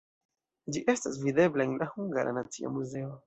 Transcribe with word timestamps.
Ĝi 0.77 0.81
estas 0.93 1.19
videbla 1.25 1.69
en 1.71 1.77
la 1.83 1.91
Hungara 1.93 2.33
Nacia 2.41 2.73
Muzeo. 2.81 3.13